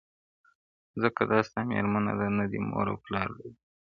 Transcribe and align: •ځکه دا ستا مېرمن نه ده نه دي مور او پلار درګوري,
•ځکه 1.01 1.21
دا 1.31 1.39
ستا 1.47 1.59
مېرمن 1.69 2.03
نه 2.07 2.13
ده 2.19 2.27
نه 2.39 2.45
دي 2.51 2.59
مور 2.69 2.85
او 2.91 2.97
پلار 3.05 3.27
درګوري, 3.35 3.53